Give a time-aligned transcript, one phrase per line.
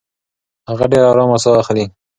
[0.69, 1.85] هغه ډېره ارامه ساه اخلي.